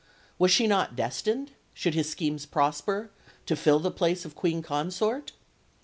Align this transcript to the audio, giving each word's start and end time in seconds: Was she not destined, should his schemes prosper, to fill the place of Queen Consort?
Was 0.39 0.49
she 0.49 0.65
not 0.65 0.95
destined, 0.95 1.51
should 1.75 1.93
his 1.93 2.09
schemes 2.09 2.47
prosper, 2.47 3.11
to 3.45 3.55
fill 3.55 3.77
the 3.77 3.91
place 3.91 4.25
of 4.25 4.33
Queen 4.33 4.63
Consort? 4.63 5.33